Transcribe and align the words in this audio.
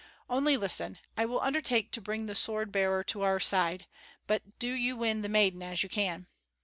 Only 0.27 0.57
listen: 0.57 0.97
I 1.15 1.25
will 1.25 1.39
undertake 1.41 1.91
to 1.91 2.01
bring 2.01 2.25
the 2.25 2.33
sword 2.33 2.71
bearer 2.71 3.03
to 3.03 3.21
our 3.21 3.39
side, 3.39 3.85
but 4.25 4.57
do 4.57 4.71
you 4.71 4.97
win 4.97 5.21
the 5.21 5.29
maiden 5.29 5.61
as 5.61 5.83
you 5.83 5.89
can. 5.89 6.25